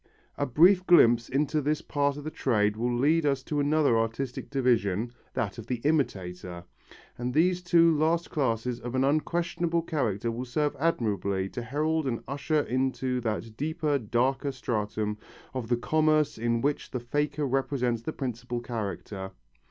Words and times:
A 0.35 0.47
brief 0.47 0.83
glimpse 0.87 1.29
into 1.29 1.61
this 1.61 1.83
part 1.83 2.17
of 2.17 2.23
the 2.23 2.31
trade 2.31 2.75
will 2.75 2.91
lead 2.97 3.23
us 3.23 3.43
to 3.43 3.59
another 3.59 3.95
artistic 3.99 4.49
division, 4.49 5.11
that 5.35 5.59
of 5.59 5.67
the 5.67 5.75
imitator, 5.83 6.63
and 7.19 7.31
these 7.35 7.61
two 7.61 7.95
last 7.95 8.31
classes 8.31 8.79
of 8.79 8.95
an 8.95 9.03
unquestionable 9.03 9.83
character 9.83 10.31
will 10.31 10.45
serve 10.45 10.75
admirably 10.79 11.49
to 11.49 11.61
herald 11.61 12.07
and 12.07 12.23
usher 12.27 12.61
into 12.61 13.21
that 13.21 13.55
deeper, 13.55 13.99
darker 13.99 14.51
stratum 14.51 15.19
of 15.53 15.67
the 15.67 15.77
commerce 15.77 16.35
in 16.39 16.61
which 16.61 16.89
the 16.89 16.99
faker 16.99 17.45
represents 17.45 18.01
the 18.01 18.11
principal 18.11 18.59
character. 18.59 19.29